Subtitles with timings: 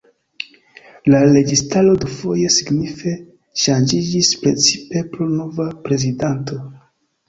[1.13, 3.15] La registaro dufoje signife
[3.67, 6.65] ŝanĝiĝis, precipe pro nova prezidanto.